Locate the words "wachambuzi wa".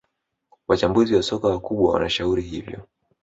0.67-1.23